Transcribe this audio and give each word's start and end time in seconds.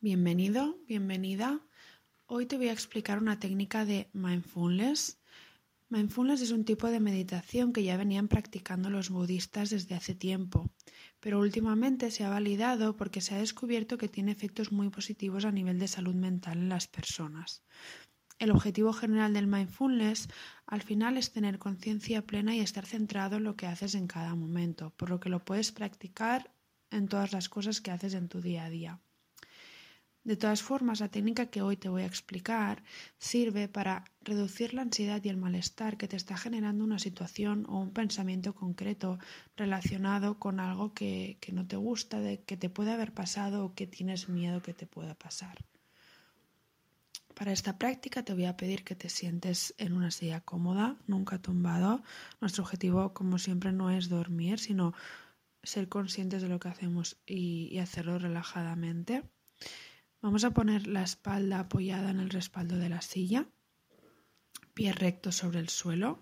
Bienvenido, 0.00 0.78
bienvenida. 0.86 1.60
Hoy 2.26 2.46
te 2.46 2.56
voy 2.56 2.68
a 2.68 2.72
explicar 2.72 3.18
una 3.18 3.40
técnica 3.40 3.84
de 3.84 4.08
mindfulness. 4.12 5.18
Mindfulness 5.88 6.40
es 6.40 6.52
un 6.52 6.64
tipo 6.64 6.86
de 6.86 7.00
meditación 7.00 7.72
que 7.72 7.82
ya 7.82 7.96
venían 7.96 8.28
practicando 8.28 8.90
los 8.90 9.10
budistas 9.10 9.70
desde 9.70 9.96
hace 9.96 10.14
tiempo, 10.14 10.70
pero 11.18 11.40
últimamente 11.40 12.12
se 12.12 12.22
ha 12.22 12.30
validado 12.30 12.94
porque 12.94 13.20
se 13.20 13.34
ha 13.34 13.38
descubierto 13.38 13.98
que 13.98 14.06
tiene 14.06 14.30
efectos 14.30 14.70
muy 14.70 14.88
positivos 14.88 15.44
a 15.44 15.50
nivel 15.50 15.80
de 15.80 15.88
salud 15.88 16.14
mental 16.14 16.58
en 16.58 16.68
las 16.68 16.86
personas. 16.86 17.64
El 18.38 18.52
objetivo 18.52 18.92
general 18.92 19.34
del 19.34 19.48
mindfulness 19.48 20.28
al 20.66 20.82
final 20.82 21.16
es 21.16 21.32
tener 21.32 21.58
conciencia 21.58 22.24
plena 22.24 22.54
y 22.54 22.60
estar 22.60 22.86
centrado 22.86 23.38
en 23.38 23.42
lo 23.42 23.56
que 23.56 23.66
haces 23.66 23.96
en 23.96 24.06
cada 24.06 24.36
momento, 24.36 24.94
por 24.96 25.10
lo 25.10 25.18
que 25.18 25.28
lo 25.28 25.44
puedes 25.44 25.72
practicar 25.72 26.54
en 26.92 27.08
todas 27.08 27.32
las 27.32 27.48
cosas 27.48 27.80
que 27.80 27.90
haces 27.90 28.14
en 28.14 28.28
tu 28.28 28.40
día 28.40 28.64
a 28.64 28.70
día. 28.70 29.00
De 30.28 30.36
todas 30.36 30.62
formas, 30.62 31.00
la 31.00 31.08
técnica 31.08 31.46
que 31.46 31.62
hoy 31.62 31.78
te 31.78 31.88
voy 31.88 32.02
a 32.02 32.06
explicar 32.06 32.82
sirve 33.16 33.66
para 33.66 34.04
reducir 34.20 34.74
la 34.74 34.82
ansiedad 34.82 35.24
y 35.24 35.30
el 35.30 35.38
malestar 35.38 35.96
que 35.96 36.06
te 36.06 36.16
está 36.16 36.36
generando 36.36 36.84
una 36.84 36.98
situación 36.98 37.64
o 37.66 37.78
un 37.78 37.94
pensamiento 37.94 38.54
concreto 38.54 39.18
relacionado 39.56 40.38
con 40.38 40.60
algo 40.60 40.92
que, 40.92 41.38
no 41.50 41.66
te 41.66 41.76
gusta, 41.76 42.20
de 42.20 42.42
que 42.42 42.58
te 42.58 42.68
puede 42.68 42.92
haber 42.92 43.14
pasado 43.14 43.64
o 43.64 43.74
que 43.74 43.86
tienes 43.86 44.28
miedo 44.28 44.60
que 44.60 44.74
te 44.74 44.86
pueda 44.86 45.14
pasar. 45.14 45.64
Para 47.34 47.52
esta 47.52 47.78
práctica 47.78 48.22
te 48.22 48.34
voy 48.34 48.44
a 48.44 48.58
pedir 48.58 48.84
que 48.84 48.96
te 48.96 49.08
sientes 49.08 49.74
en 49.78 49.94
una 49.94 50.10
silla 50.10 50.42
cómoda, 50.42 50.98
nunca 51.06 51.40
tumbado. 51.40 52.02
Nuestro 52.42 52.64
objetivo, 52.64 53.14
como 53.14 53.38
siempre, 53.38 53.72
no 53.72 53.88
es 53.90 54.10
dormir, 54.10 54.58
sino 54.58 54.92
ser 55.62 55.88
conscientes 55.88 56.42
de 56.42 56.48
lo 56.50 56.60
que 56.60 56.68
hacemos 56.68 57.16
y 57.24 57.78
hacerlo 57.78 58.18
relajadamente. 58.18 59.22
Vamos 60.20 60.42
a 60.44 60.50
poner 60.50 60.86
la 60.86 61.02
espalda 61.02 61.60
apoyada 61.60 62.10
en 62.10 62.18
el 62.18 62.30
respaldo 62.30 62.76
de 62.76 62.88
la 62.88 63.02
silla, 63.02 63.48
pie 64.74 64.92
recto 64.92 65.30
sobre 65.30 65.60
el 65.60 65.68
suelo 65.68 66.20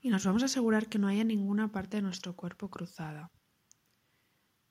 y 0.00 0.10
nos 0.10 0.24
vamos 0.26 0.42
a 0.42 0.46
asegurar 0.46 0.88
que 0.88 0.98
no 0.98 1.08
haya 1.08 1.24
ninguna 1.24 1.72
parte 1.72 1.96
de 1.96 2.02
nuestro 2.02 2.36
cuerpo 2.36 2.68
cruzada. 2.68 3.30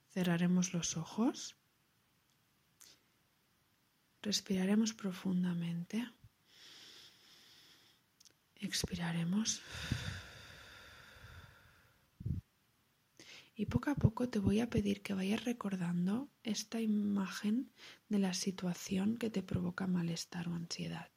Cerraremos 0.09 0.73
los 0.73 0.95
ojos. 0.95 1.57
Respiraremos 4.21 4.93
profundamente. 4.93 6.07
Expiraremos. 8.55 9.61
Y 13.59 13.65
poco 13.65 13.89
a 13.89 13.95
poco 13.95 14.29
te 14.29 14.37
voy 14.37 14.59
a 14.59 14.69
pedir 14.69 15.01
que 15.01 15.15
vayas 15.15 15.43
recordando 15.43 16.29
esta 16.43 16.79
imagen 16.79 17.71
de 18.07 18.19
la 18.19 18.35
situación 18.35 19.17
que 19.17 19.31
te 19.31 19.41
provoca 19.41 19.87
malestar 19.87 20.47
o 20.47 20.53
ansiedad. 20.53 21.09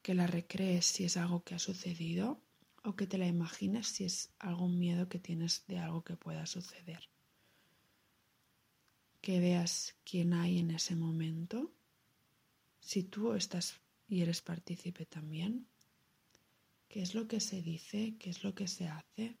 Que 0.00 0.14
la 0.14 0.26
recrees 0.26 0.86
si 0.86 1.04
es 1.04 1.18
algo 1.18 1.44
que 1.44 1.54
ha 1.54 1.58
sucedido 1.58 2.40
o 2.84 2.96
que 2.96 3.06
te 3.06 3.18
la 3.18 3.26
imagines 3.26 3.88
si 3.88 4.04
es 4.04 4.32
algún 4.38 4.78
miedo 4.78 5.10
que 5.10 5.18
tienes 5.18 5.66
de 5.66 5.78
algo 5.78 6.02
que 6.02 6.16
pueda 6.16 6.46
suceder. 6.46 7.10
Que 9.20 9.40
veas 9.40 9.94
quién 10.04 10.32
hay 10.32 10.58
en 10.58 10.70
ese 10.70 10.96
momento, 10.96 11.70
si 12.80 13.02
tú 13.02 13.34
estás 13.34 13.78
y 14.08 14.22
eres 14.22 14.40
partícipe 14.40 15.04
también, 15.04 15.66
qué 16.88 17.02
es 17.02 17.14
lo 17.14 17.28
que 17.28 17.40
se 17.40 17.60
dice, 17.60 18.16
qué 18.18 18.30
es 18.30 18.42
lo 18.42 18.54
que 18.54 18.68
se 18.68 18.88
hace 18.88 19.36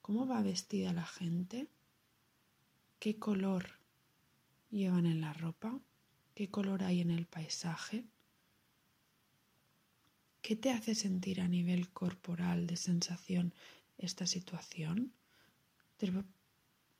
cómo 0.00 0.26
va 0.26 0.42
vestida 0.42 0.92
la 0.92 1.06
gente, 1.06 1.68
qué 2.98 3.18
color 3.18 3.78
llevan 4.70 5.06
en 5.06 5.20
la 5.20 5.32
ropa, 5.32 5.80
qué 6.34 6.50
color 6.50 6.82
hay 6.82 7.00
en 7.00 7.10
el 7.10 7.26
paisaje, 7.26 8.04
qué 10.42 10.56
te 10.56 10.70
hace 10.70 10.94
sentir 10.94 11.40
a 11.40 11.48
nivel 11.48 11.90
corporal 11.90 12.66
de 12.66 12.76
sensación 12.76 13.54
esta 13.98 14.26
situación, 14.26 15.12
te 15.96 16.10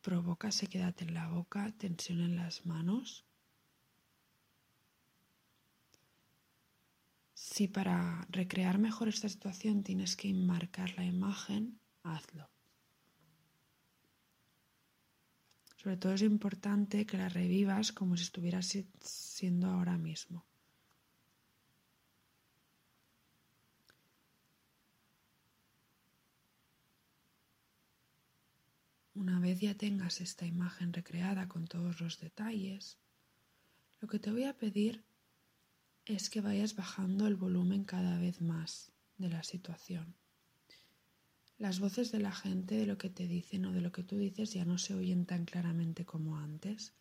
provoca 0.02 0.52
sequedad 0.52 0.94
en 1.00 1.14
la 1.14 1.28
boca, 1.28 1.72
tensión 1.78 2.20
en 2.20 2.36
las 2.36 2.66
manos. 2.66 3.24
Si 7.34 7.68
para 7.68 8.26
recrear 8.30 8.78
mejor 8.78 9.08
esta 9.08 9.28
situación 9.28 9.82
tienes 9.82 10.16
que 10.16 10.28
enmarcar 10.28 10.94
la 10.96 11.04
imagen, 11.04 11.80
hazlo. 12.02 12.48
Sobre 15.80 15.96
todo 15.96 16.12
es 16.12 16.20
importante 16.20 17.06
que 17.06 17.16
la 17.16 17.30
revivas 17.30 17.90
como 17.90 18.14
si 18.14 18.24
estuvieras 18.24 18.76
siendo 19.00 19.66
ahora 19.66 19.96
mismo. 19.96 20.44
Una 29.14 29.40
vez 29.40 29.60
ya 29.60 29.74
tengas 29.74 30.20
esta 30.20 30.44
imagen 30.44 30.92
recreada 30.92 31.48
con 31.48 31.66
todos 31.66 31.98
los 32.02 32.20
detalles, 32.20 32.98
lo 34.02 34.08
que 34.08 34.18
te 34.18 34.30
voy 34.30 34.44
a 34.44 34.58
pedir 34.58 35.02
es 36.04 36.28
que 36.28 36.42
vayas 36.42 36.76
bajando 36.76 37.26
el 37.26 37.36
volumen 37.36 37.84
cada 37.84 38.18
vez 38.18 38.42
más 38.42 38.92
de 39.16 39.30
la 39.30 39.42
situación. 39.42 40.14
Las 41.60 41.78
voces 41.78 42.10
de 42.10 42.20
la 42.20 42.32
gente, 42.32 42.74
de 42.74 42.86
lo 42.86 42.96
que 42.96 43.10
te 43.10 43.28
dicen 43.28 43.66
o 43.66 43.72
de 43.72 43.82
lo 43.82 43.92
que 43.92 44.02
tú 44.02 44.16
dices 44.16 44.54
ya 44.54 44.64
no 44.64 44.78
se 44.78 44.94
oyen 44.94 45.26
tan 45.26 45.44
claramente 45.44 46.06
como 46.06 46.38
antes. 46.38 46.94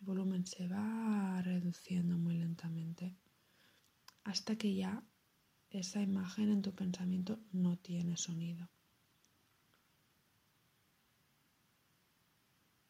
El 0.00 0.06
volumen 0.06 0.46
se 0.46 0.66
va 0.66 1.42
reduciendo 1.42 2.16
muy 2.16 2.38
lentamente 2.38 3.14
hasta 4.24 4.56
que 4.56 4.74
ya 4.74 5.04
esa 5.68 6.00
imagen 6.00 6.48
en 6.48 6.62
tu 6.62 6.74
pensamiento 6.74 7.38
no 7.52 7.76
tiene 7.76 8.16
sonido. 8.16 8.70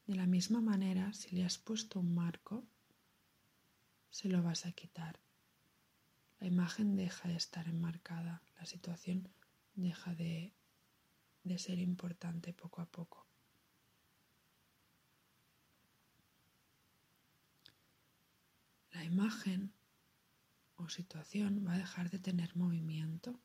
De 0.07 0.15
la 0.15 0.29
misma 0.29 0.61
manera, 0.61 1.12
si 1.15 1.35
le 1.35 1.45
has 1.45 1.59
puesto 1.59 1.99
un 1.99 2.15
marco, 2.15 2.65
se 4.09 4.29
lo 4.29 4.41
vas 4.41 4.67
a 4.67 4.73
quitar. 4.73 5.19
La 6.39 6.47
imagen 6.47 6.95
deja 6.95 7.29
de 7.29 7.35
estar 7.35 7.67
enmarcada, 7.67 8.41
la 8.57 8.67
situación 8.67 9.29
deja 9.75 10.15
de 10.15 10.53
de 11.45 11.59
ser 11.59 11.79
importante 11.79 12.53
poco 12.53 12.81
a 12.81 12.87
poco. 12.87 13.27
La 18.93 19.05
imagen 19.05 19.73
o 20.77 20.89
situación 20.89 21.65
va 21.67 21.75
a 21.75 21.79
dejar 21.79 22.11
de 22.11 22.19
tener 22.19 22.55
movimiento 22.57 23.41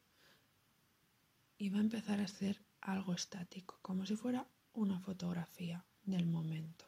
y 1.57 1.69
va 1.69 1.77
a 1.77 1.81
empezar 1.81 2.19
a 2.19 2.27
ser 2.27 2.63
algo 2.81 3.13
estático, 3.13 3.79
como 3.81 4.05
si 4.05 4.15
fuera 4.15 4.47
una 4.73 4.99
fotografía 4.99 5.85
del 6.03 6.27
momento. 6.27 6.85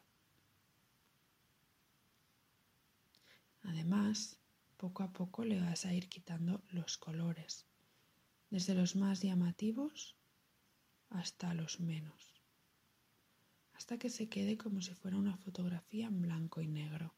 Además, 3.64 4.38
poco 4.78 5.04
a 5.04 5.12
poco 5.12 5.44
le 5.44 5.60
vas 5.60 5.86
a 5.86 5.94
ir 5.94 6.08
quitando 6.08 6.64
los 6.70 6.98
colores, 6.98 7.66
desde 8.50 8.76
los 8.76 8.96
más 8.96 9.22
llamativos 9.22 10.19
hasta 11.10 11.54
los 11.54 11.80
menos, 11.80 12.42
hasta 13.74 13.98
que 13.98 14.10
se 14.10 14.30
quede 14.30 14.58
como 14.58 14.82
si 14.82 14.94
fuera 14.94 15.18
una 15.18 15.38
fotografía 15.38 16.08
en 16.08 16.22
blanco 16.22 16.62
y 16.62 16.68
negro. 16.68 17.14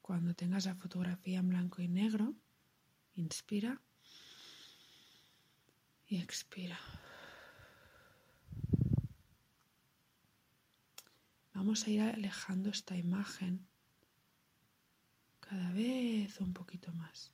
Cuando 0.00 0.34
tengas 0.34 0.66
la 0.66 0.74
fotografía 0.74 1.38
en 1.38 1.48
blanco 1.48 1.80
y 1.80 1.88
negro, 1.88 2.34
inspira 3.14 3.80
y 6.06 6.18
expira. 6.20 6.78
Vamos 11.74 11.88
a 11.88 11.90
ir 11.90 12.02
alejando 12.02 12.70
esta 12.70 12.96
imagen 12.96 13.66
cada 15.40 15.72
vez 15.72 16.40
un 16.40 16.52
poquito 16.52 16.92
más. 16.92 17.32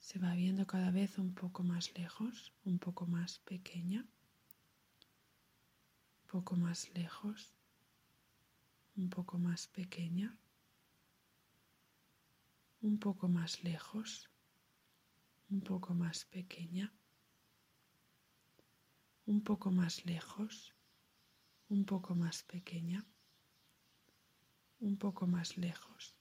Se 0.00 0.18
va 0.18 0.34
viendo 0.34 0.66
cada 0.66 0.90
vez 0.90 1.18
un 1.18 1.34
poco 1.34 1.62
más 1.62 1.96
lejos, 1.96 2.52
un 2.64 2.80
poco 2.80 3.06
más 3.06 3.38
pequeña, 3.44 4.00
un 6.22 6.26
poco 6.26 6.56
más 6.56 6.90
lejos, 6.96 7.54
un 8.96 9.08
poco 9.08 9.38
más 9.38 9.68
pequeña, 9.68 10.36
un 12.80 12.98
poco 12.98 13.28
más 13.28 13.62
lejos, 13.62 14.28
un 15.48 15.60
poco 15.60 15.94
más 15.94 16.24
pequeña, 16.24 16.92
un 19.26 19.44
poco 19.44 19.70
más 19.70 20.04
lejos, 20.04 20.75
un 21.68 21.84
poco 21.84 22.14
más 22.14 22.42
pequeña, 22.44 23.04
un 24.78 24.96
poco 24.96 25.26
más 25.26 25.56
lejos, 25.56 26.14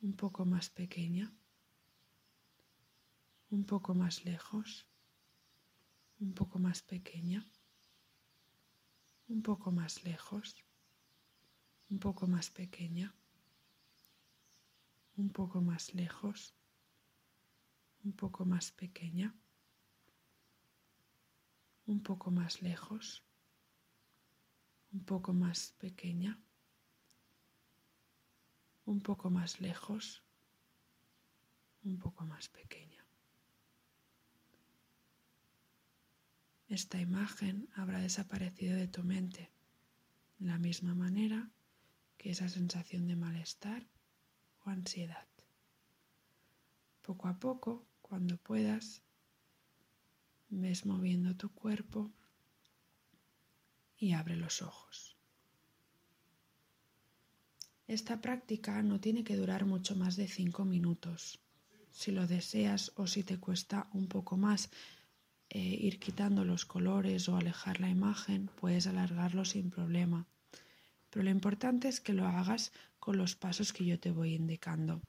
un 0.00 0.14
poco 0.14 0.44
más 0.44 0.70
pequeña, 0.70 1.32
un 3.50 3.64
poco 3.64 3.94
más 3.94 4.24
lejos, 4.24 4.86
un 6.20 6.32
poco 6.34 6.58
más 6.58 6.82
pequeña, 6.82 7.46
un 9.28 9.42
poco 9.42 9.72
más 9.72 10.04
lejos, 10.04 10.64
un 11.90 11.98
poco 11.98 12.26
más 12.26 12.50
pequeña, 12.50 13.14
un 15.16 15.30
poco 15.30 15.60
más 15.60 15.94
lejos, 15.94 16.54
un 18.04 18.12
poco 18.12 18.44
más 18.44 18.70
pequeña, 18.70 19.34
un 21.86 22.02
poco 22.02 22.30
más 22.30 22.62
lejos, 22.62 23.24
un 24.92 25.04
poco 25.04 25.32
más 25.32 25.74
pequeña, 25.78 26.38
un 28.84 29.00
poco 29.00 29.30
más 29.30 29.60
lejos, 29.60 30.22
un 31.84 31.98
poco 31.98 32.24
más 32.26 32.48
pequeña. 32.48 33.06
Esta 36.68 37.00
imagen 37.00 37.68
habrá 37.74 38.00
desaparecido 38.00 38.76
de 38.76 38.88
tu 38.88 39.02
mente 39.02 39.50
de 40.38 40.46
la 40.46 40.58
misma 40.58 40.94
manera 40.94 41.50
que 42.18 42.30
esa 42.30 42.48
sensación 42.48 43.06
de 43.06 43.16
malestar 43.16 43.86
o 44.64 44.70
ansiedad. 44.70 45.26
Poco 47.02 47.28
a 47.28 47.38
poco, 47.38 47.84
cuando 48.00 48.36
puedas, 48.36 49.02
ves 50.48 50.86
moviendo 50.86 51.36
tu 51.36 51.50
cuerpo 51.50 52.12
y 54.02 54.14
abre 54.14 54.34
los 54.34 54.62
ojos. 54.62 55.16
Esta 57.86 58.20
práctica 58.20 58.82
no 58.82 58.98
tiene 58.98 59.22
que 59.22 59.36
durar 59.36 59.64
mucho 59.64 59.94
más 59.94 60.16
de 60.16 60.26
cinco 60.26 60.64
minutos. 60.64 61.38
Si 61.92 62.10
lo 62.10 62.26
deseas 62.26 62.90
o 62.96 63.06
si 63.06 63.22
te 63.22 63.38
cuesta 63.38 63.88
un 63.92 64.08
poco 64.08 64.36
más 64.36 64.70
eh, 65.50 65.60
ir 65.60 66.00
quitando 66.00 66.44
los 66.44 66.64
colores 66.64 67.28
o 67.28 67.36
alejar 67.36 67.78
la 67.78 67.90
imagen, 67.90 68.50
puedes 68.60 68.88
alargarlo 68.88 69.44
sin 69.44 69.70
problema. 69.70 70.26
Pero 71.08 71.22
lo 71.22 71.30
importante 71.30 71.86
es 71.86 72.00
que 72.00 72.12
lo 72.12 72.26
hagas 72.26 72.72
con 72.98 73.16
los 73.16 73.36
pasos 73.36 73.72
que 73.72 73.84
yo 73.84 74.00
te 74.00 74.10
voy 74.10 74.34
indicando. 74.34 75.00